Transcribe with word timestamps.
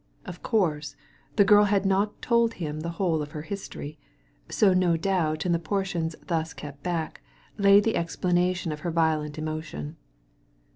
Of 0.25 0.41
course, 0.41 0.95
the 1.35 1.45
girl 1.45 1.65
had 1.65 1.85
not 1.85 2.23
told 2.23 2.53
him 2.55 2.79
the 2.79 2.89
whole 2.97 3.21
of 3.21 3.33
her 3.33 3.43
history, 3.43 3.99
so 4.49 4.73
no 4.73 4.97
doubt 4.97 5.45
in 5.45 5.51
the 5.51 5.59
portions 5.59 6.15
thus 6.25 6.53
kept 6.53 6.81
back 6.81 7.21
lay 7.59 7.79
the 7.79 7.95
explanation 7.95 8.71
of 8.71 8.79
her 8.79 8.89
violent 8.89 9.37
emotion. 9.37 9.97